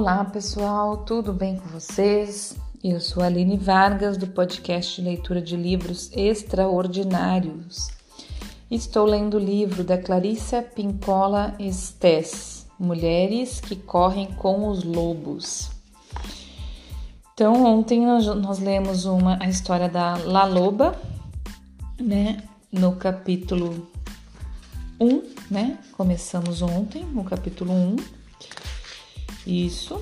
[0.00, 2.56] Olá pessoal, tudo bem com vocês?
[2.82, 7.90] Eu sou Aline Vargas do podcast Leitura de Livros Extraordinários.
[8.70, 15.70] Estou lendo o livro da Clarissa Pincola Estes, Mulheres que Correm com os Lobos.
[17.34, 20.98] Então, ontem nós, nós lemos uma, a história da La Loba,
[22.00, 22.42] né?
[22.72, 23.86] No capítulo
[24.98, 25.78] 1, né?
[25.92, 28.19] Começamos ontem, no capítulo 1
[29.46, 30.00] isso.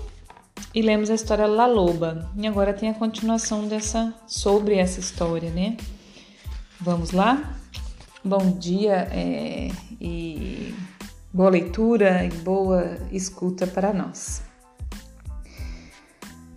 [0.75, 2.31] E lemos a história La Loba.
[2.37, 5.77] E agora tem a continuação dessa sobre essa história, né?
[6.81, 7.57] Vamos lá?
[8.25, 9.71] Bom dia é,
[10.01, 10.75] e
[11.33, 14.43] boa leitura e boa escuta para nós.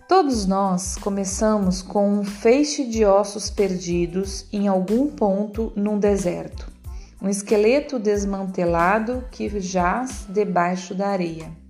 [0.08, 6.70] Todos nós começamos com um feixe de ossos perdidos em algum ponto num deserto,
[7.20, 11.61] um esqueleto desmantelado que jaz debaixo da areia.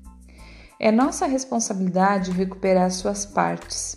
[0.84, 3.96] É nossa responsabilidade recuperar suas partes.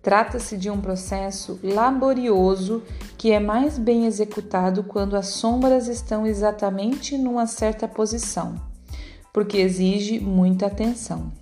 [0.00, 2.84] Trata-se de um processo laborioso
[3.18, 8.54] que é mais bem executado quando as sombras estão exatamente numa certa posição,
[9.32, 11.32] porque exige muita atenção.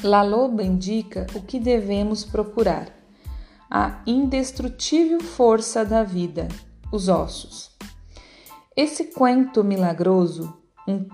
[0.00, 2.86] La Loba indica o que devemos procurar:
[3.68, 6.46] a indestrutível força da vida,
[6.92, 7.72] os ossos.
[8.76, 11.04] Esse cuento milagroso, um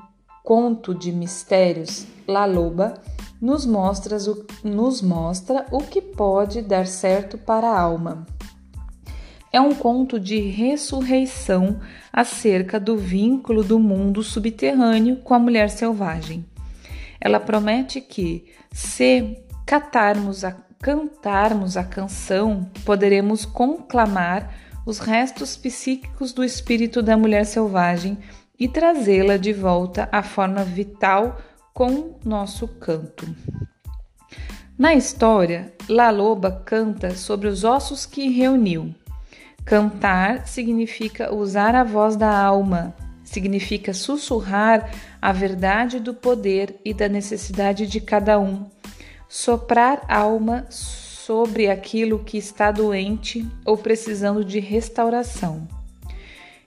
[0.51, 3.01] conto de mistérios, La Loba,
[3.41, 8.27] nos mostra, o, nos mostra o que pode dar certo para a alma.
[9.53, 11.79] É um conto de ressurreição
[12.13, 16.45] acerca do vínculo do mundo subterrâneo com a mulher selvagem.
[17.21, 20.51] Ela promete que, se catarmos a,
[20.83, 24.53] cantarmos a canção, poderemos conclamar
[24.85, 28.19] os restos psíquicos do espírito da mulher selvagem
[28.61, 31.41] e trazê-la de volta à forma vital
[31.73, 33.27] com nosso canto.
[34.79, 38.95] Na história, La Loba canta sobre os ossos que reuniu.
[39.65, 44.91] Cantar significa usar a voz da alma, significa sussurrar
[45.21, 48.67] a verdade do poder e da necessidade de cada um,
[49.29, 55.80] soprar alma sobre aquilo que está doente ou precisando de restauração.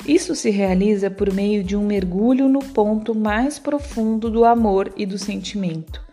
[0.06, 5.06] Isso se realiza por meio de um mergulho no ponto mais profundo do amor e
[5.06, 6.04] do sentimento,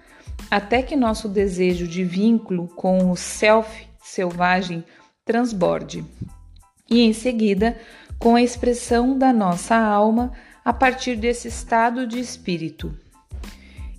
[0.49, 4.85] até que nosso desejo de vínculo com o self selvagem
[5.25, 6.05] transborde.
[6.89, 7.77] E em seguida,
[8.19, 10.33] com a expressão da nossa alma
[10.65, 12.95] a partir desse estado de espírito.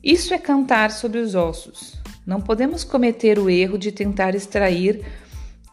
[0.02, 2.00] Isso é cantar sobre os ossos.
[2.26, 5.06] Não podemos cometer o erro de tentar extrair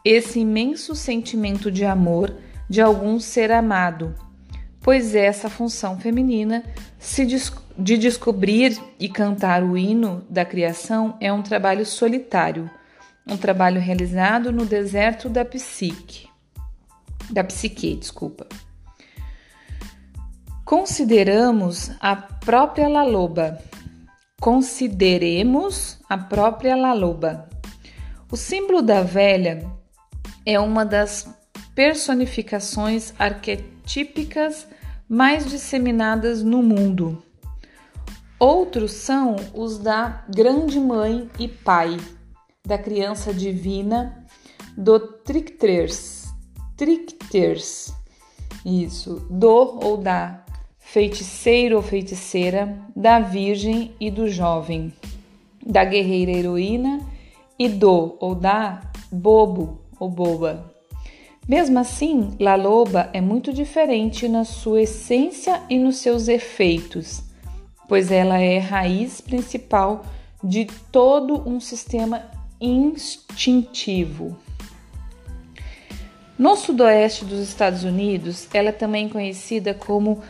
[0.03, 2.35] esse imenso sentimento de amor
[2.69, 4.13] de algum ser amado,
[4.81, 6.63] pois essa função feminina
[7.77, 12.69] de descobrir e cantar o hino da criação é um trabalho solitário,
[13.27, 16.27] um trabalho realizado no deserto da psique,
[17.29, 18.47] da psique, desculpa.
[20.65, 23.57] Consideramos a própria Laloba.
[24.39, 27.49] Consideremos a própria Laloba.
[28.31, 29.65] O símbolo da velha
[30.45, 31.27] é uma das
[31.75, 34.67] personificações arquetípicas
[35.07, 37.23] mais disseminadas no mundo.
[38.39, 41.97] Outros são os da Grande Mãe e Pai,
[42.65, 44.25] da criança divina,
[44.77, 46.25] do Tricters,
[46.77, 47.93] Tricters,
[48.65, 50.45] isso, do ou da
[50.77, 54.93] feiticeiro ou feiticeira, da virgem e do jovem,
[55.65, 56.99] da guerreira heroína
[57.57, 58.81] e do ou da
[59.11, 60.68] bobo ou boba.
[61.49, 67.23] Mesmo assim, La Loba é muito diferente na sua essência e nos seus efeitos,
[67.87, 70.05] pois ela é raiz principal
[70.43, 72.21] de todo um sistema
[72.61, 74.37] instintivo.
[76.37, 80.21] No sudoeste dos Estados Unidos, ela é também conhecida como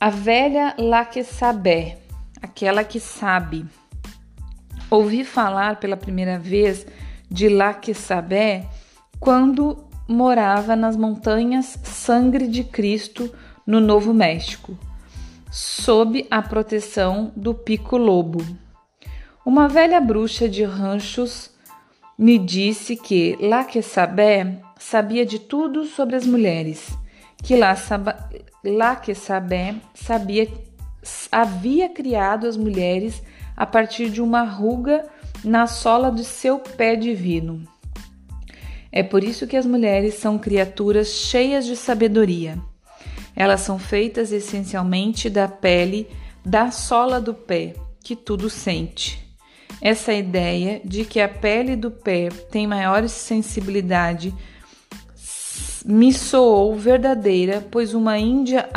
[0.00, 1.96] a velha La que sabe,
[2.42, 3.64] aquela que sabe.
[4.90, 6.84] Ouvi falar pela primeira vez
[7.30, 8.66] de La que sabe
[9.20, 13.32] quando morava nas montanhas Sangre de Cristo,
[13.64, 14.76] no Novo México,
[15.52, 18.44] sob a proteção do Pico Lobo.
[19.46, 21.52] Uma velha bruxa de ranchos
[22.18, 26.88] me disse que La que Sabé sabia de tudo sobre as mulheres,
[27.44, 27.76] que La,
[28.64, 30.48] La que Sabé sabia,
[31.30, 33.22] havia criado as mulheres
[33.56, 35.08] a partir de uma ruga
[35.44, 37.64] na sola do seu pé divino.
[38.92, 42.58] É por isso que as mulheres são criaturas cheias de sabedoria.
[43.36, 46.08] Elas são feitas essencialmente da pele
[46.44, 49.24] da sola do pé, que tudo sente.
[49.80, 54.34] Essa ideia de que a pele do pé tem maior sensibilidade
[55.84, 58.68] me soou verdadeira, pois uma índia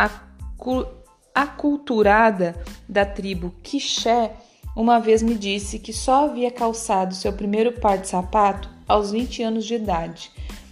[1.34, 2.56] aculturada
[2.88, 4.32] da tribo Quixé
[4.76, 9.44] uma vez me disse que só havia calçado seu primeiro par de sapato aos 20
[9.44, 10.32] anos de idade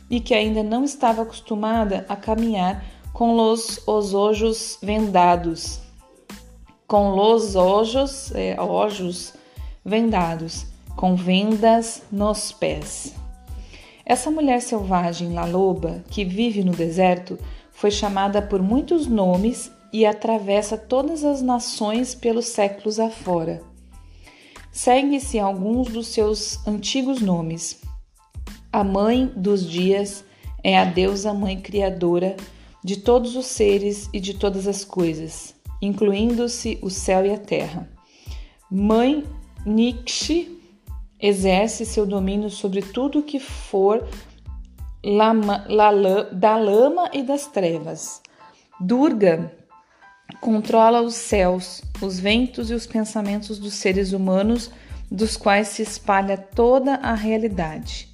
[0.09, 5.79] e que ainda não estava acostumada a caminhar com os, os ojos vendados,
[6.87, 9.33] com os ojos, é, ojos
[9.83, 10.65] vendados,
[10.95, 13.13] com vendas nos pés.
[14.05, 17.39] Essa mulher selvagem, La Loba, que vive no deserto,
[17.71, 23.61] foi chamada por muitos nomes e atravessa todas as nações pelos séculos afora.
[24.71, 27.81] Segue-se alguns dos seus antigos nomes.
[28.73, 30.23] A mãe dos dias
[30.63, 32.37] é a deusa mãe criadora
[32.81, 37.89] de todos os seres e de todas as coisas, incluindo-se o céu e a terra.
[38.71, 39.25] Mãe
[39.65, 40.57] Nixi
[41.19, 44.07] exerce seu domínio sobre tudo que for
[45.03, 48.21] lama, lala, da lama e das trevas.
[48.79, 49.51] Durga
[50.39, 54.71] controla os céus, os ventos e os pensamentos dos seres humanos,
[55.11, 58.10] dos quais se espalha toda a realidade.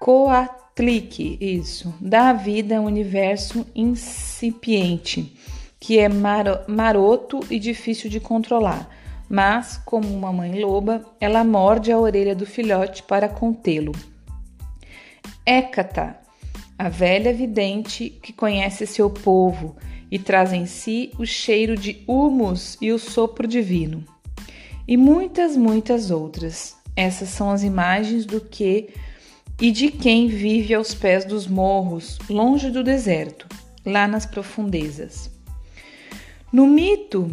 [0.00, 5.38] Coatlique, isso, dá vida ao universo incipiente,
[5.78, 8.90] que é maroto e difícil de controlar,
[9.28, 13.92] mas, como uma mãe loba, ela morde a orelha do filhote para contê-lo.
[15.46, 16.18] Hécata,
[16.76, 19.76] a velha vidente que conhece seu povo
[20.10, 24.04] e traz em si o cheiro de humus e o sopro divino.
[24.88, 26.81] E muitas, muitas outras.
[26.96, 28.90] Essas são as imagens do que
[29.60, 33.46] e de quem vive aos pés dos morros, longe do deserto,
[33.84, 35.30] lá nas profundezas.
[36.52, 37.30] No mito,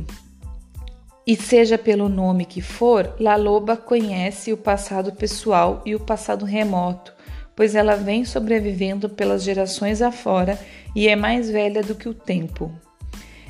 [1.26, 6.46] e seja pelo nome que for, La Loba conhece o passado pessoal e o passado
[6.46, 7.14] remoto,
[7.56, 10.58] pois ela vem sobrevivendo pelas gerações afora
[10.96, 12.72] e é mais velha do que o tempo.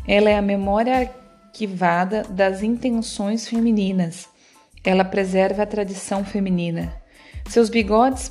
[0.08, 4.28] Ela é a memória arquivada das intenções femininas
[4.90, 6.92] ela preserva a tradição feminina.
[7.48, 8.28] Seus bigodes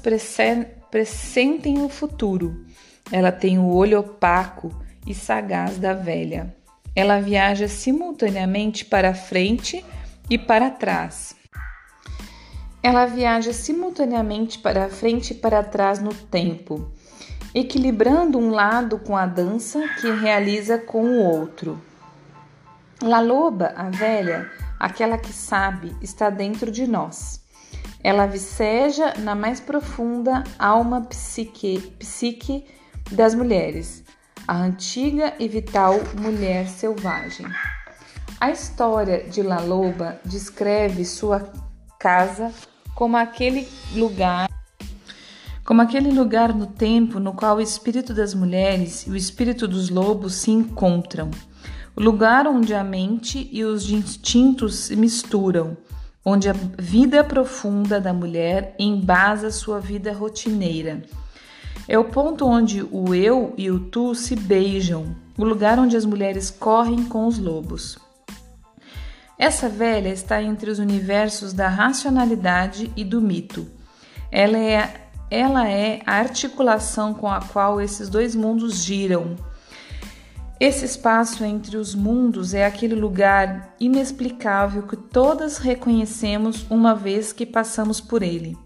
[0.91, 2.67] pressentem o futuro.
[3.13, 4.75] Ela tem o olho opaco
[5.07, 6.53] e sagaz da velha.
[6.97, 9.85] Ela viaja simultaneamente para frente
[10.29, 11.37] e para trás.
[12.83, 16.91] Ela viaja simultaneamente para frente e para trás no tempo,
[17.55, 21.81] equilibrando um lado com a dança que realiza com o outro.
[23.01, 27.43] La Loba, a velha, aquela que sabe, está dentro de nós.
[28.03, 32.65] Ela viceja na mais profunda alma psique, psique
[33.11, 34.05] das mulheres,
[34.47, 37.47] a antiga e vital mulher selvagem.
[38.41, 41.53] A história de La Loba descreve sua
[41.99, 42.53] casa
[42.95, 44.49] como aquele lugar
[45.65, 49.91] como aquele lugar no tempo no qual o espírito das mulheres e o espírito dos
[49.91, 51.31] lobos se encontram
[51.99, 55.77] lugar onde a mente e os instintos se misturam,
[56.25, 61.03] onde a vida profunda da mulher embasa sua vida rotineira.
[61.89, 66.05] É o ponto onde o eu e o tu se beijam, o lugar onde as
[66.05, 67.99] mulheres correm com os lobos.
[69.37, 73.67] Essa velha está entre os universos da racionalidade e do mito.
[74.31, 79.37] Ela é, ela é a articulação com a qual esses dois mundos giram
[80.61, 87.47] esse espaço entre os mundos é aquele lugar inexplicável que todas reconhecemos uma vez que
[87.47, 88.59] passamos por ele.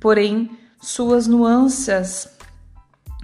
[0.00, 0.50] Porém,
[0.80, 2.28] suas nuances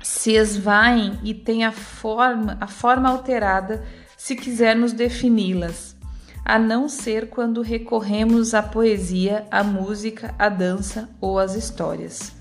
[0.00, 3.84] se esvaem e têm a forma, a forma alterada
[4.16, 5.96] se quisermos defini-las,
[6.44, 12.37] a não ser quando recorremos à poesia, à música, à dança ou às histórias.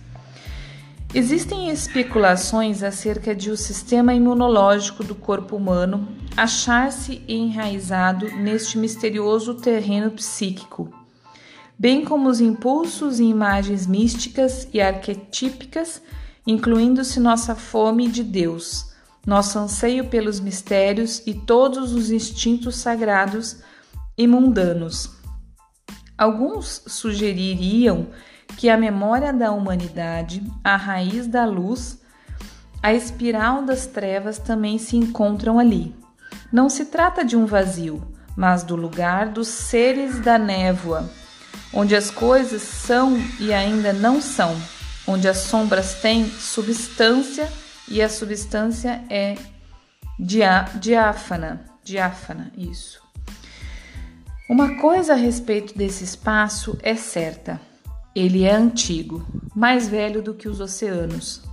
[1.17, 6.07] Existem especulações acerca de o sistema imunológico do corpo humano
[6.37, 10.93] achar-se enraizado neste misterioso terreno psíquico,
[11.75, 16.03] bem como os impulsos e imagens místicas e arquetípicas,
[16.45, 18.91] incluindo-se nossa fome de Deus,
[19.25, 23.57] nosso anseio pelos mistérios e todos os instintos sagrados
[24.15, 25.17] e mundanos.
[26.15, 28.05] Alguns sugeririam
[28.55, 31.99] que a memória da humanidade, a raiz da luz,
[32.81, 35.95] a espiral das trevas também se encontram ali.
[36.51, 38.01] Não se trata de um vazio,
[38.35, 41.09] mas do lugar dos seres da névoa,
[41.73, 44.55] onde as coisas são e ainda não são,
[45.05, 47.51] onde as sombras têm substância
[47.87, 49.35] e a substância é
[50.19, 53.01] diáfana, diáfana, isso.
[54.49, 57.59] Uma coisa a respeito desse espaço é certa:
[58.19, 59.23] ele é antigo,
[59.55, 61.43] mais velho do que os oceanos.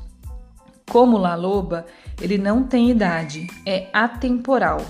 [0.91, 1.85] Como La Loba,
[2.19, 4.81] ele não tem idade, é atemporal.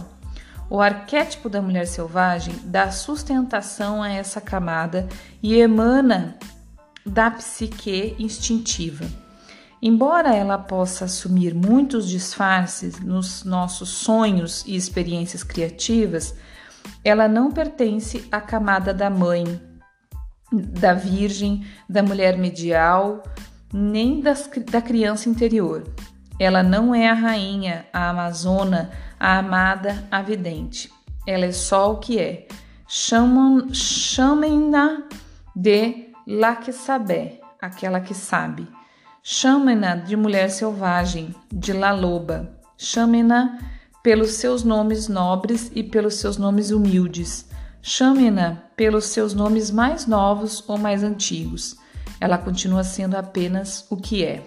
[0.71, 5.09] O arquétipo da mulher selvagem dá sustentação a essa camada
[5.43, 6.39] e emana
[7.05, 9.05] da psique instintiva.
[9.83, 16.37] Embora ela possa assumir muitos disfarces nos nossos sonhos e experiências criativas,
[17.03, 19.61] ela não pertence à camada da mãe,
[20.53, 23.23] da virgem, da mulher medial,
[23.73, 25.85] nem das, da criança interior.
[26.39, 30.93] Ela não é a rainha, a amazona, a amada, a vidente.
[31.27, 32.47] Ela é só o que é.
[33.73, 35.03] Chamem-na
[35.55, 38.69] de la que sabe, aquela que sabe.
[39.23, 42.59] Chamem-na de mulher selvagem, de la loba.
[42.77, 43.59] Chamem-na
[44.03, 47.49] pelos seus nomes nobres e pelos seus nomes humildes.
[47.87, 51.77] Chamem-na pelos seus nomes mais novos ou mais antigos.
[52.19, 54.43] Ela continua sendo apenas o que é.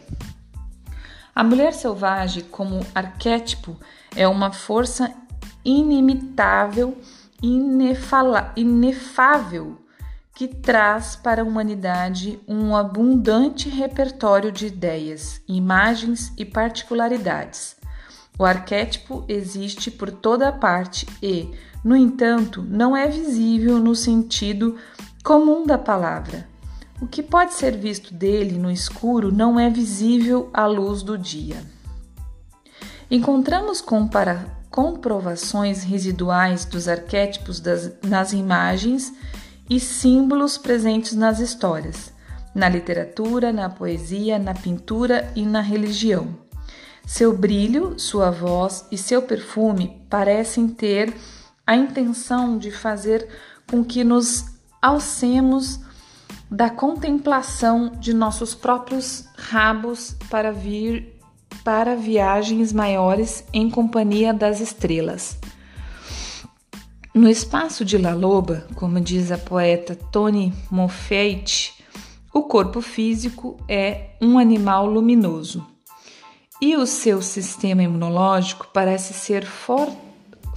[1.35, 3.79] A mulher selvagem, como arquétipo,
[4.15, 5.13] é uma força
[5.63, 6.97] inimitável,
[7.39, 9.85] inefala, inefável
[10.33, 17.75] que traz para a humanidade um abundante repertório de ideias, imagens e particularidades.
[18.39, 21.51] O arquétipo existe por toda parte e,
[21.87, 24.75] no entanto, não é visível no sentido
[25.23, 26.45] comum da palavra.
[27.01, 31.55] O que pode ser visto dele no escuro não é visível à luz do dia.
[33.09, 39.13] Encontramos compara comprovações residuais dos arquétipos das, nas imagens
[39.69, 42.11] e símbolos presentes nas histórias,
[42.53, 46.35] na literatura, na poesia, na pintura e na religião.
[47.05, 51.13] Seu brilho, sua voz e seu perfume parecem ter
[51.67, 53.27] a intenção de fazer
[53.69, 54.45] com que nos
[54.81, 55.81] alcemos
[56.49, 61.13] da contemplação de nossos próprios rabos para vir
[61.65, 65.37] para viagens maiores em companhia das estrelas.
[67.13, 71.73] No espaço de La Loba, como diz a poeta Toni Moffett,
[72.33, 75.65] o corpo físico é um animal luminoso
[76.61, 79.89] e o seu sistema imunológico parece ser for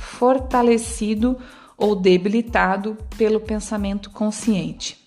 [0.01, 1.37] fortalecido
[1.77, 4.99] ou debilitado pelo pensamento consciente.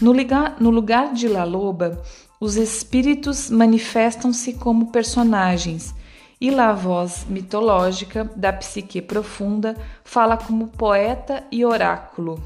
[0.00, 2.02] No lugar, no lugar de La Loba,
[2.40, 5.94] os espíritos manifestam-se como personagens
[6.40, 12.42] e lá a voz mitológica da psique profunda fala como poeta e oráculo.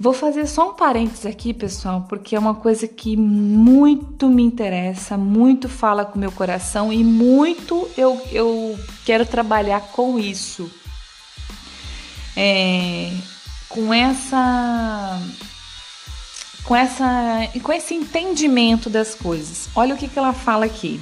[0.00, 5.18] Vou fazer só um parênteses aqui, pessoal, porque é uma coisa que muito me interessa,
[5.18, 10.70] muito fala com meu coração e muito eu, eu quero trabalhar com isso.
[12.36, 13.10] É,
[13.68, 15.20] com essa
[16.62, 19.68] com essa com esse entendimento das coisas.
[19.74, 21.00] Olha o que, que ela fala aqui.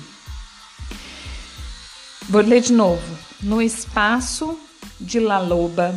[2.27, 3.19] Vou ler de novo.
[3.43, 4.59] No espaço
[4.99, 5.95] de La Loba,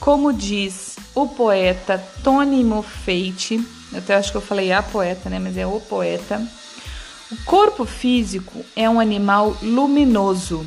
[0.00, 3.56] como diz o poeta Tony Moffett,
[3.92, 5.38] eu até acho que eu falei a poeta, né?
[5.38, 6.40] Mas é o poeta.
[7.30, 10.66] O corpo físico é um animal luminoso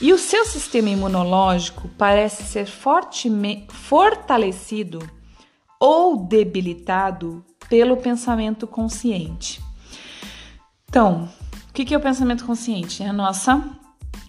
[0.00, 4.98] e o seu sistema imunológico parece ser fortemente fortalecido
[5.80, 9.60] ou debilitado pelo pensamento consciente.
[10.88, 11.28] Então,
[11.68, 13.02] o que é o pensamento consciente?
[13.02, 13.62] É a nossa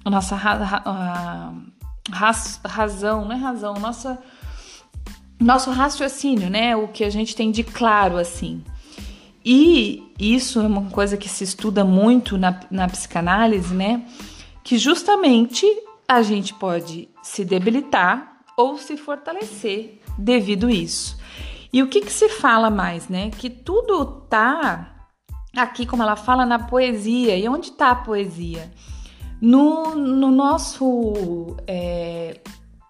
[0.04, 1.54] a nossa ra,
[2.12, 2.32] ra,
[2.66, 4.20] razão, não é razão, nossa,
[5.40, 6.76] nosso raciocínio, né?
[6.76, 8.64] O que a gente tem de claro assim.
[9.44, 14.06] E isso é uma coisa que se estuda muito na, na psicanálise, né?
[14.64, 15.66] Que justamente
[16.08, 21.18] a gente pode se debilitar ou se fortalecer devido a isso.
[21.72, 23.30] E o que, que se fala mais, né?
[23.30, 25.08] Que tudo tá
[25.56, 27.38] aqui, como ela fala, na poesia.
[27.38, 28.72] E onde tá a poesia?
[29.42, 32.40] No, no nosso é,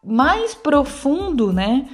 [0.03, 1.87] mais profundo, né?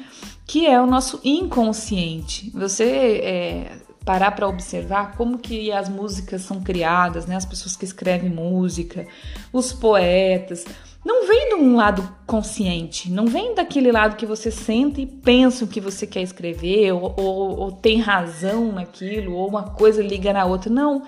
[0.48, 2.52] Que é o nosso inconsciente.
[2.52, 2.84] Você
[3.24, 7.36] é, parar para observar como que as músicas são criadas, né?
[7.36, 9.08] As pessoas que escrevem música,
[9.52, 10.66] os poetas,
[11.04, 15.64] não vem de um lado consciente, não vem daquele lado que você senta e pensa
[15.64, 20.34] o que você quer escrever, ou, ou, ou tem razão naquilo, ou uma coisa liga
[20.34, 20.72] na outra.
[20.72, 21.04] Não,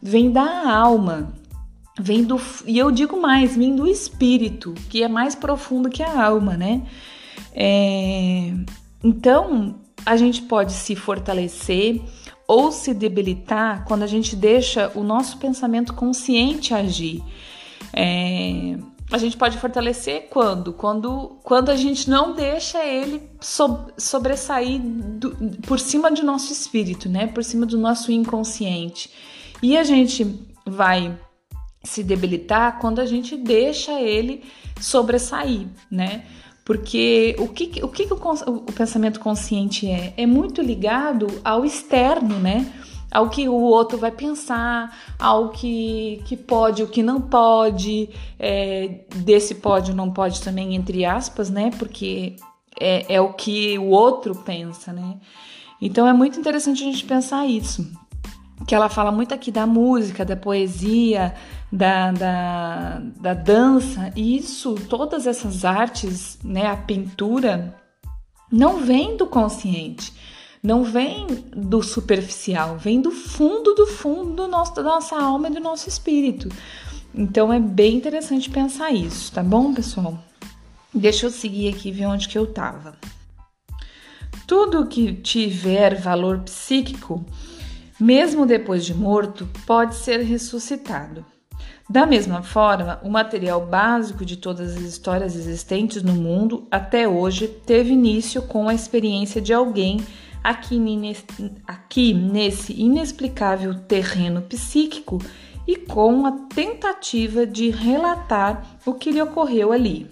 [0.00, 1.32] vem da alma,
[2.00, 6.24] vem do e eu digo mais, vem do espírito, que é mais profundo que a
[6.24, 6.82] alma, né?
[7.52, 8.52] É,
[9.04, 12.00] então a gente pode se fortalecer
[12.48, 17.22] ou se debilitar quando a gente deixa o nosso pensamento consciente agir.
[17.92, 18.76] É,
[19.12, 20.72] a gente pode fortalecer quando?
[20.72, 25.30] Quando, quando a gente não deixa ele so, sobressair do,
[25.62, 27.26] por cima do nosso espírito, né?
[27.26, 29.10] Por cima do nosso inconsciente.
[29.62, 31.18] E a gente vai
[31.82, 34.42] se debilitar quando a gente deixa ele
[34.80, 36.24] sobressair, né?
[36.64, 40.14] Porque o que, o, que o, o pensamento consciente é?
[40.16, 42.70] É muito ligado ao externo, né?
[43.10, 48.08] ao que o outro vai pensar, ao que, que pode, o que não pode,
[48.38, 51.70] é, desse pode ou não pode também, entre aspas, né?
[51.76, 52.36] Porque
[52.78, 55.16] é, é o que o outro pensa, né?
[55.82, 57.90] Então é muito interessante a gente pensar isso.
[58.66, 61.34] Que ela fala muito aqui da música, da poesia,
[61.72, 67.74] da, da, da dança, e isso, todas essas artes, né, a pintura,
[68.50, 70.12] não vem do consciente
[70.62, 71.26] não vem
[71.56, 75.88] do superficial, vem do fundo do fundo do nosso, da nossa alma e do nosso
[75.88, 76.48] espírito.
[77.14, 80.18] Então é bem interessante pensar isso, tá bom, pessoal?
[80.94, 82.96] Deixa eu seguir aqui ver onde que eu tava.
[84.46, 87.24] Tudo que tiver valor psíquico,
[88.00, 91.24] mesmo depois de morto, pode ser ressuscitado.
[91.88, 97.48] Da mesma forma, o material básico de todas as histórias existentes no mundo até hoje
[97.48, 100.00] teve início com a experiência de alguém
[100.42, 100.78] aqui,
[101.66, 105.18] aqui nesse inexplicável terreno psíquico
[105.66, 110.08] e com a tentativa de relatar o que lhe ocorreu ali.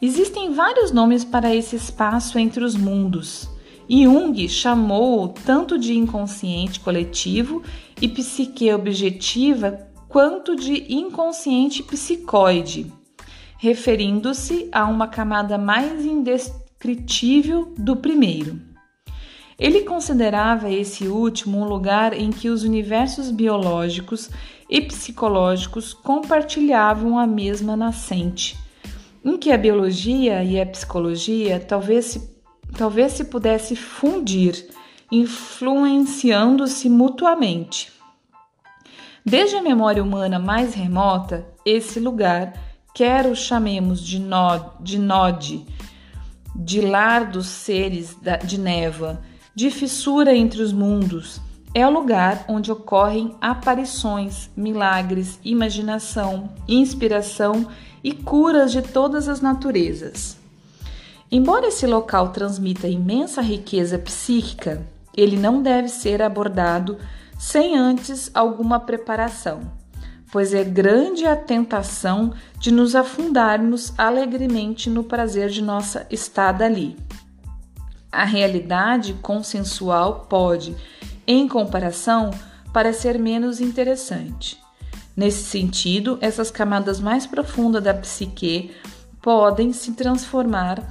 [0.00, 3.48] Existem vários nomes para esse espaço entre os mundos.
[3.88, 7.62] Jung chamou tanto de inconsciente coletivo
[8.00, 12.92] e psique objetiva quanto de inconsciente psicoide,
[13.58, 18.60] referindo-se a uma camada mais indescritível do primeiro.
[19.58, 24.28] Ele considerava esse último um lugar em que os universos biológicos
[24.68, 28.58] e psicológicos compartilhavam a mesma nascente,
[29.24, 32.41] em que a biologia e a psicologia talvez se,
[32.76, 34.68] talvez se pudesse fundir,
[35.10, 37.92] influenciando-se mutuamente.
[39.24, 42.52] Desde a memória humana mais remota, esse lugar,
[42.94, 45.64] quer o chamemos de, nod, de node,
[46.54, 49.22] de lar dos seres de névoa,
[49.54, 51.40] de fissura entre os mundos.
[51.74, 57.68] É o lugar onde ocorrem aparições, milagres, imaginação, inspiração
[58.02, 60.41] e curas de todas as naturezas.
[61.32, 66.98] Embora esse local transmita imensa riqueza psíquica, ele não deve ser abordado
[67.38, 69.62] sem antes alguma preparação,
[70.30, 76.96] pois é grande a tentação de nos afundarmos alegremente no prazer de nossa estada ali
[78.12, 80.76] a realidade consensual pode,
[81.26, 82.30] em comparação,
[82.70, 84.60] parecer menos interessante.
[85.16, 88.70] Nesse sentido, essas camadas mais profundas da psique
[89.22, 90.86] podem se transformar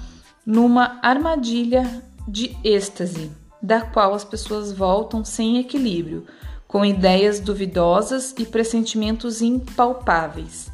[0.45, 6.25] numa armadilha de êxtase, da qual as pessoas voltam sem equilíbrio,
[6.67, 10.71] com ideias duvidosas e pressentimentos impalpáveis.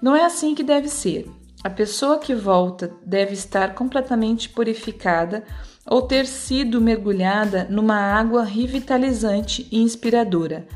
[0.00, 1.28] Não é assim que deve ser.
[1.62, 5.42] A pessoa que volta deve estar completamente purificada
[5.86, 10.66] ou ter sido mergulhada numa água revitalizante e inspiradora,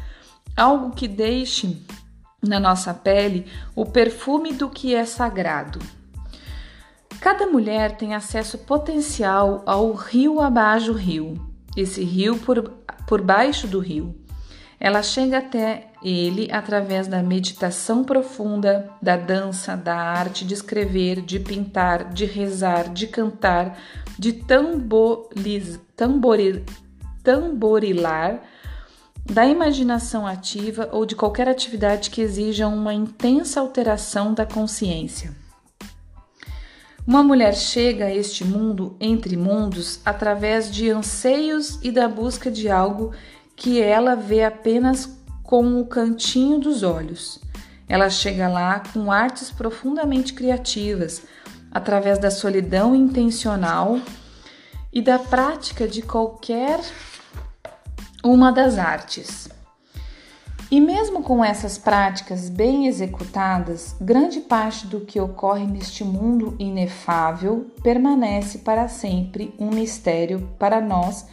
[0.57, 1.83] algo que deixe
[2.43, 5.79] na nossa pele o perfume do que é sagrado.
[7.21, 11.35] Cada mulher tem acesso potencial ao rio abaixo rio,
[11.77, 12.71] esse rio por,
[13.07, 14.15] por baixo do rio.
[14.79, 21.41] Ela chega até ele através da meditação profunda, da dança, da arte de escrever, de
[21.41, 23.77] pintar, de rezar, de cantar,
[24.17, 24.33] de
[25.97, 26.65] tamboril,
[27.25, 28.43] tamborilar,
[29.25, 35.48] da imaginação ativa ou de qualquer atividade que exija uma intensa alteração da consciência.
[37.09, 42.69] Uma mulher chega a este mundo entre mundos através de anseios e da busca de
[42.69, 43.15] algo
[43.57, 47.41] que ela vê apenas com o cantinho dos olhos.
[47.89, 51.23] Ela chega lá com artes profundamente criativas,
[51.73, 53.99] através da solidão intencional
[54.93, 56.79] e da prática de qualquer
[58.23, 59.49] uma das artes.
[60.71, 67.71] E mesmo com essas práticas bem executadas, grande parte do que ocorre neste mundo inefável
[67.83, 71.27] permanece para sempre um mistério para nós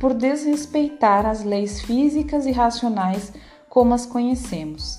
[0.00, 3.30] por desrespeitar as leis físicas e racionais
[3.68, 4.98] como as conhecemos.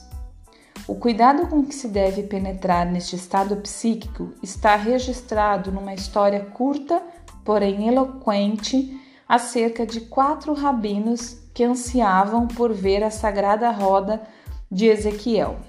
[0.87, 7.01] O cuidado com que se deve penetrar neste estado psíquico está registrado numa história curta,
[7.43, 14.21] porém eloquente, acerca de quatro rabinos que ansiavam por ver a sagrada roda
[14.71, 15.59] de Ezequiel.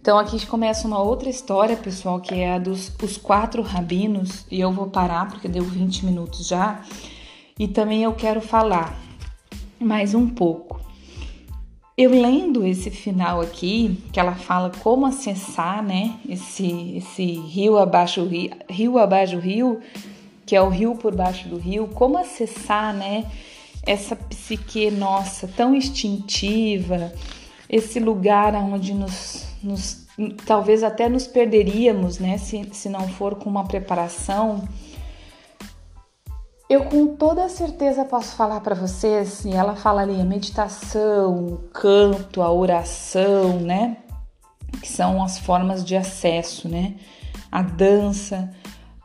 [0.00, 4.58] Então aqui começa uma outra história, pessoal, que é a dos os quatro rabinos, e
[4.58, 6.80] eu vou parar porque deu 20 minutos já.
[7.56, 8.98] E também eu quero falar
[9.78, 10.80] mais um pouco.
[11.96, 18.24] Eu lendo esse final aqui, que ela fala como acessar, né, esse esse rio abaixo
[18.24, 19.80] rio, rio abaixo rio,
[20.44, 23.24] que é o rio por baixo do rio, como acessar, né,
[23.86, 27.12] essa psique nossa tão instintiva,
[27.68, 30.06] esse lugar onde nos, nos
[30.44, 34.66] talvez até nos perderíamos, né, se, se não for com uma preparação
[36.68, 41.58] eu com toda certeza posso falar para vocês, e ela fala ali a meditação, o
[41.72, 43.98] canto, a oração, né?
[44.82, 46.96] Que são as formas de acesso, né?
[47.52, 48.50] A dança.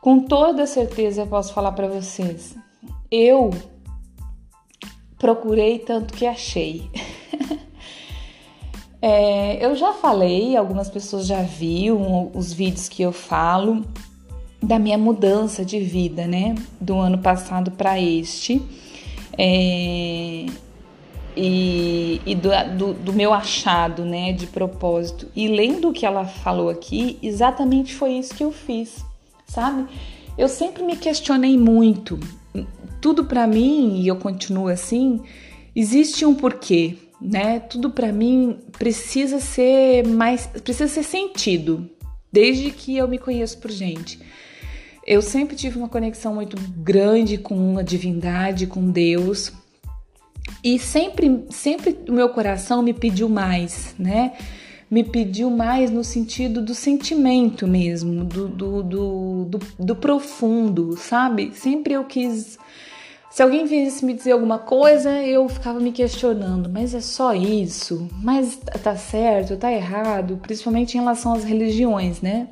[0.00, 2.56] Com toda certeza posso falar para vocês.
[3.08, 3.50] Eu
[5.22, 6.90] procurei tanto que achei.
[9.00, 13.86] é, eu já falei, algumas pessoas já viram os vídeos que eu falo
[14.60, 16.56] da minha mudança de vida, né?
[16.80, 18.60] Do ano passado para este.
[19.38, 20.46] É,
[21.36, 25.28] e, e do, do, do, meu achado, né, de propósito.
[25.36, 29.04] E lendo o que ela falou aqui, exatamente foi isso que eu fiz,
[29.46, 29.86] sabe?
[30.36, 32.18] Eu sempre me questionei muito.
[33.02, 35.20] Tudo para mim, e eu continuo assim,
[35.74, 37.58] existe um porquê, né?
[37.58, 41.90] Tudo para mim precisa ser mais, precisa ser sentido,
[42.32, 44.20] desde que eu me conheço por gente.
[45.04, 49.52] Eu sempre tive uma conexão muito grande com a divindade, com Deus.
[50.62, 54.34] E sempre, sempre o meu coração me pediu mais, né?
[54.88, 61.50] Me pediu mais no sentido do sentimento mesmo, do, do, do, do, do profundo, sabe?
[61.54, 62.58] Sempre eu quis.
[63.32, 68.08] Se alguém viesse me dizer alguma coisa, eu ficava me questionando, mas é só isso?
[68.22, 70.38] Mas tá certo, tá errado?
[70.42, 72.48] Principalmente em relação às religiões, né?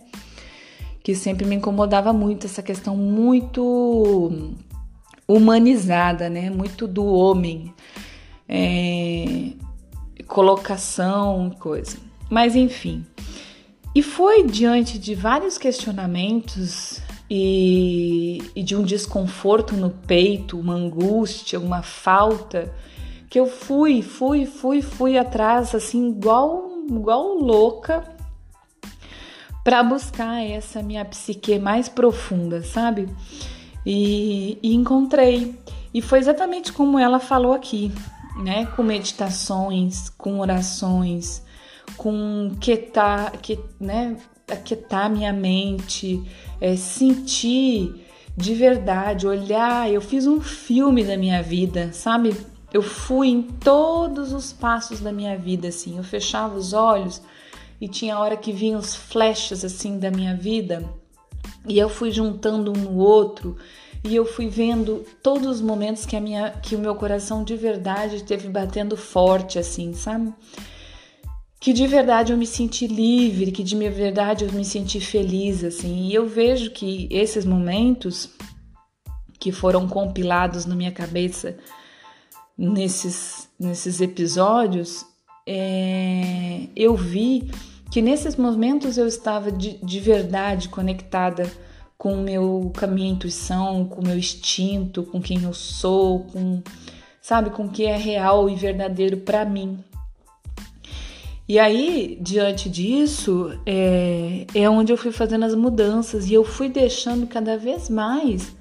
[1.03, 4.53] que sempre me incomodava muito essa questão muito
[5.27, 6.51] humanizada, né?
[6.51, 7.73] Muito do homem,
[8.49, 9.53] é,
[10.27, 11.97] colocação, coisa.
[12.29, 13.05] Mas enfim.
[13.95, 21.61] E foi diante de vários questionamentos e, e, de um desconforto no peito, uma angústia,
[21.61, 22.75] uma falta,
[23.29, 28.03] que eu fui, fui, fui, fui atrás, assim, igual, igual louca,
[29.63, 33.09] para buscar essa minha psique mais profunda, sabe?
[33.87, 35.57] E, e, encontrei.
[35.95, 37.93] E foi exatamente como ela falou aqui,
[38.43, 38.67] né?
[38.75, 41.45] Com meditações, com orações,
[41.97, 44.17] com quietar, que, né?
[44.51, 46.23] Aquietar minha mente,
[46.61, 49.91] é, sentir de verdade, olhar.
[49.91, 52.35] Eu fiz um filme da minha vida, sabe?
[52.73, 55.97] Eu fui em todos os passos da minha vida, assim.
[55.97, 57.21] Eu fechava os olhos
[57.81, 60.85] e tinha hora que vinham os flashes assim da minha vida
[61.67, 63.57] e eu fui juntando um no outro
[64.03, 67.57] e eu fui vendo todos os momentos que a minha que o meu coração de
[67.57, 70.33] verdade esteve batendo forte assim, sabe?
[71.61, 76.09] Que de verdade eu me senti livre, que de verdade eu me senti feliz assim.
[76.09, 78.31] E eu vejo que esses momentos
[79.39, 81.57] que foram compilados na minha cabeça
[82.57, 85.05] nesses nesses episódios,
[85.47, 87.51] é, eu vi
[87.91, 91.51] que nesses momentos eu estava de, de verdade conectada
[91.99, 96.21] com o meu com a minha intuição, com o meu instinto, com quem eu sou,
[96.21, 96.63] com
[97.21, 99.85] sabe, com o que é real e verdadeiro para mim.
[101.51, 106.69] E aí, diante disso, é, é onde eu fui fazendo as mudanças e eu fui
[106.69, 108.55] deixando cada vez mais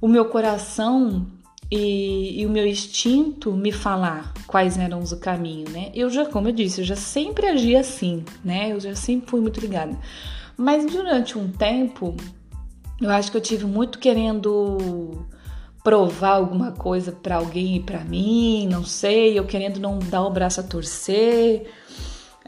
[0.00, 1.26] o meu coração
[1.70, 5.90] e, e, o meu instinto me falar quais eram os caminhos, né?
[5.94, 8.72] Eu já, como eu disse, eu já sempre agi assim, né?
[8.72, 9.94] Eu já sempre fui muito ligada.
[10.56, 12.16] Mas durante um tempo,
[13.02, 15.26] eu acho que eu tive muito querendo
[15.82, 20.30] provar alguma coisa para alguém e para mim, não sei, eu querendo não dar o
[20.30, 21.70] braço a torcer.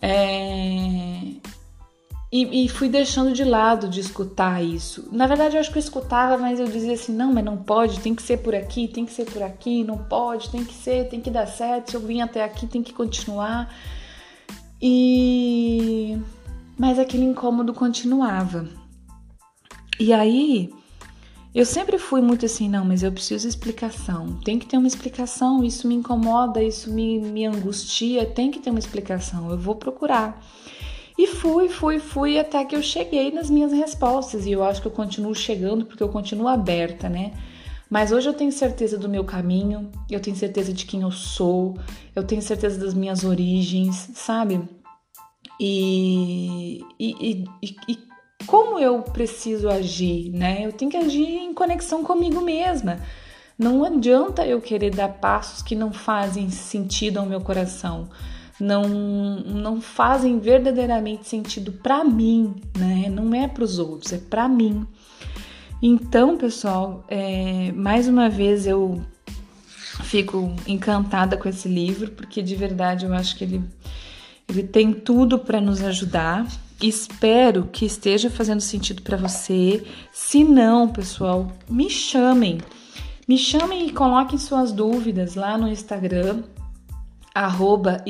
[0.01, 1.37] É...
[2.33, 5.09] E, e, fui deixando de lado de escutar isso.
[5.13, 8.01] Na verdade, eu acho que eu escutava, mas eu dizia assim: não, mas não pode,
[8.01, 11.09] tem que ser por aqui, tem que ser por aqui, não pode, tem que ser,
[11.09, 11.91] tem que dar certo.
[11.93, 13.73] Se eu vim até aqui, tem que continuar.
[14.83, 16.19] E.
[16.77, 18.69] Mas aquele incômodo continuava.
[19.99, 20.71] E aí,
[21.57, 25.65] eu sempre fui muito assim: não, mas eu preciso explicação, tem que ter uma explicação.
[25.65, 30.39] Isso me incomoda, isso me, me angustia, tem que ter uma explicação, eu vou procurar.
[31.17, 34.45] E fui, fui, fui até que eu cheguei nas minhas respostas.
[34.45, 37.33] E eu acho que eu continuo chegando porque eu continuo aberta, né?
[37.89, 41.79] Mas hoje eu tenho certeza do meu caminho, eu tenho certeza de quem eu sou,
[42.15, 44.61] eu tenho certeza das minhas origens, sabe?
[45.59, 48.06] E, e, e, e,
[48.47, 50.65] como eu preciso agir, né?
[50.65, 53.01] Eu tenho que agir em conexão comigo mesma.
[53.59, 58.09] Não adianta eu querer dar passos que não fazem sentido ao meu coração,
[58.61, 63.09] não, não fazem verdadeiramente sentido para mim, né?
[63.09, 64.87] Não é para os outros, é para mim.
[65.83, 69.01] Então, pessoal, é, mais uma vez eu
[70.05, 73.63] fico encantada com esse livro, porque de verdade eu acho que ele,
[74.49, 76.47] ele tem tudo para nos ajudar.
[76.83, 79.85] Espero que esteja fazendo sentido para você.
[80.13, 82.59] Se não, pessoal, me chamem.
[83.27, 86.45] Me chamem e coloquem suas dúvidas lá no Instagram,
[87.35, 88.05] arroba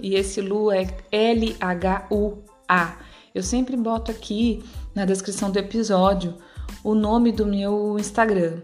[0.00, 2.96] e esse Lua é L-H-U-A.
[3.34, 4.64] Eu sempre boto aqui
[4.94, 6.36] na descrição do episódio
[6.82, 8.62] o nome do meu Instagram.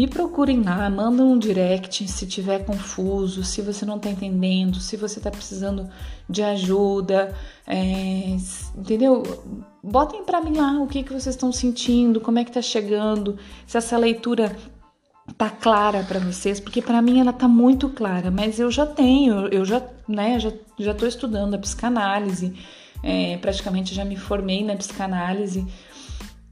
[0.00, 4.96] Me procurem lá, mandem um direct se tiver confuso, se você não está entendendo, se
[4.96, 5.90] você está precisando
[6.26, 7.36] de ajuda,
[7.66, 8.34] é,
[8.74, 9.22] entendeu?
[9.82, 13.36] Botem para mim lá o que, que vocês estão sentindo, como é que está chegando,
[13.66, 14.56] se essa leitura
[15.36, 19.48] tá clara para vocês, porque para mim ela tá muito clara, mas eu já tenho,
[19.48, 22.54] eu já, né, já, já tô estudando a psicanálise,
[23.02, 25.66] é, praticamente já me formei na psicanálise,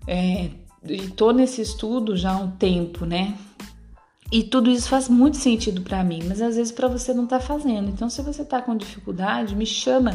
[0.07, 0.51] é,
[0.85, 3.37] e tô nesse estudo já há um tempo, né?
[4.31, 7.41] E tudo isso faz muito sentido para mim, mas às vezes para você não tá
[7.41, 7.89] fazendo.
[7.89, 10.15] Então, se você tá com dificuldade, me chama,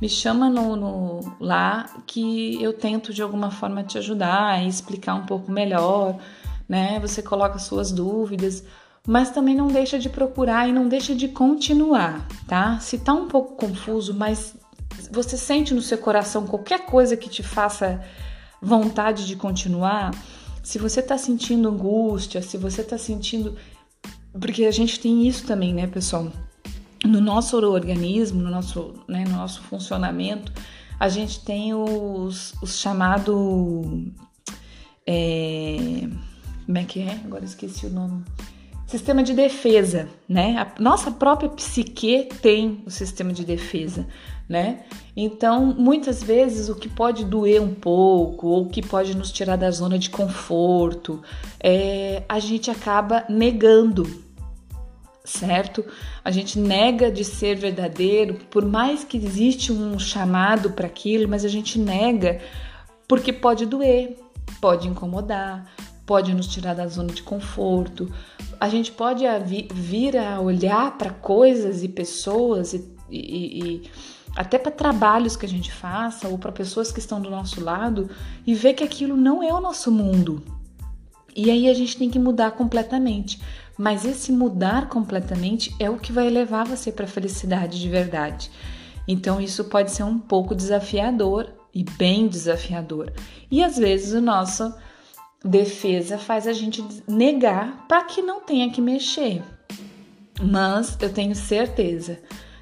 [0.00, 5.14] me chama no, no, lá que eu tento de alguma forma te ajudar e explicar
[5.14, 6.18] um pouco melhor,
[6.68, 7.00] né?
[7.00, 8.62] Você coloca suas dúvidas,
[9.06, 12.78] mas também não deixa de procurar e não deixa de continuar, tá?
[12.78, 14.54] Se tá um pouco confuso, mas
[15.10, 18.00] você sente no seu coração qualquer coisa que te faça
[18.62, 20.12] vontade de continuar,
[20.62, 23.56] se você está sentindo angústia, se você está sentindo.
[24.32, 26.32] Porque a gente tem isso também, né, pessoal?
[27.04, 30.52] No nosso organismo, no nosso, né, no nosso funcionamento,
[30.98, 33.34] a gente tem os, os chamados.
[35.04, 36.08] É,
[36.64, 37.20] como é que é?
[37.24, 38.24] Agora esqueci o nome.
[38.92, 40.56] Sistema de defesa, né?
[40.58, 44.06] A nossa própria psique tem o sistema de defesa
[44.52, 44.80] né?
[45.16, 49.56] Então, muitas vezes o que pode doer um pouco ou o que pode nos tirar
[49.56, 51.22] da zona de conforto,
[51.58, 54.04] é, a gente acaba negando,
[55.24, 55.82] certo?
[56.22, 61.46] A gente nega de ser verdadeiro, por mais que existe um chamado para aquilo, mas
[61.46, 62.38] a gente nega
[63.08, 64.18] porque pode doer,
[64.60, 65.66] pode incomodar,
[66.04, 68.12] pode nos tirar da zona de conforto.
[68.60, 69.24] A gente pode
[69.72, 73.90] vir a olhar para coisas e pessoas e, e, e
[74.34, 78.10] até para trabalhos que a gente faça ou para pessoas que estão do nosso lado
[78.46, 80.42] e ver que aquilo não é o nosso mundo.
[81.34, 83.40] E aí a gente tem que mudar completamente.
[83.78, 88.50] Mas esse mudar completamente é o que vai levar você para a felicidade de verdade.
[89.08, 93.12] Então isso pode ser um pouco desafiador e bem desafiador.
[93.50, 94.72] E às vezes o nosso
[95.44, 99.42] defesa faz a gente negar para que não tenha que mexer.
[100.40, 102.18] Mas eu tenho certeza,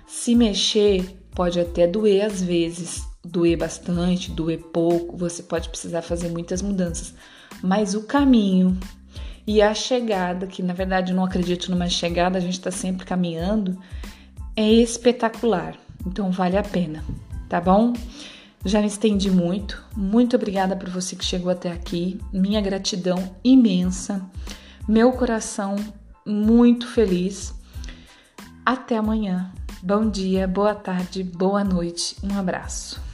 [0.06, 6.28] se mexer Pode até doer às vezes, doer bastante, doer pouco, você pode precisar fazer
[6.28, 7.14] muitas mudanças,
[7.62, 8.78] mas o caminho
[9.46, 13.06] e a chegada, que na verdade eu não acredito numa chegada, a gente está sempre
[13.06, 13.78] caminhando,
[14.56, 15.76] é espetacular.
[16.06, 17.04] Então vale a pena,
[17.48, 17.92] tá bom?
[18.64, 19.82] Já me estendi muito.
[19.96, 22.20] Muito obrigada por você que chegou até aqui.
[22.32, 24.20] Minha gratidão imensa.
[24.86, 25.76] Meu coração
[26.26, 27.54] muito feliz.
[28.64, 29.50] Até amanhã.
[29.82, 32.16] Bom dia, boa tarde, boa noite.
[32.22, 33.09] Um abraço.